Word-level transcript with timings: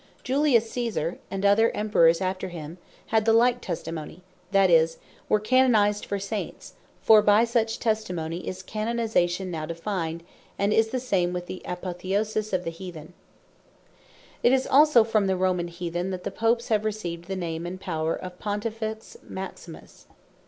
Julius 0.23 0.71
Caesar, 0.71 1.19
and 1.29 1.45
other 1.45 1.69
Emperors 1.75 2.21
after 2.21 2.47
him, 2.49 2.79
had 3.13 3.23
the 3.25 3.33
like 3.33 3.61
Testimony; 3.61 4.23
that 4.51 4.71
is, 4.71 4.97
were 5.29 5.39
Canonized 5.39 6.07
for 6.07 6.17
Saints; 6.17 6.73
now 7.07 7.21
defined; 7.23 8.41
and 10.57 10.73
is 10.73 10.87
the 10.87 10.99
same 10.99 11.33
with 11.33 11.45
the 11.45 11.61
Apotheosis 11.65 12.51
of 12.51 12.63
the 12.63 12.71
Heathen. 12.71 13.13
The 13.13 13.13
Name 13.13 13.13
Of 13.13 13.91
Pontifex 13.91 14.37
It 14.41 14.53
is 14.53 14.65
also 14.65 15.03
from 15.03 15.27
the 15.27 15.37
Roman 15.37 15.67
Heathen, 15.67 16.09
that 16.09 16.23
the 16.23 16.31
Popes 16.31 16.69
have 16.69 16.83
received 16.83 17.25
the 17.25 17.35
name, 17.35 17.67
and 17.67 17.79
power 17.79 18.15
of 18.15 18.39
PONTIFEX 18.39 19.17
MAXIMUS. 19.21 20.07